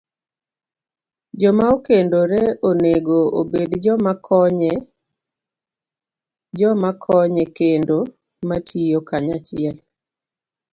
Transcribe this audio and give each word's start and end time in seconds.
Joma 1.39 1.63
okendore 1.75 2.41
onego 2.69 3.17
obed 3.39 3.71
joma 6.57 6.91
konye 7.03 7.43
kendo 7.57 7.97
ma 8.47 8.57
tiyo 8.67 8.99
kanyachiel 9.07 9.77